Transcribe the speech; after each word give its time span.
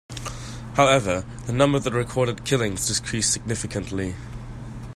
However, 0.73 1.25
the 1.45 1.53
number 1.53 1.77
of 1.77 1.83
the 1.83 1.91
recorded 1.91 2.43
killings 2.43 2.87
decreased 2.87 3.31
significantly. 3.31 4.15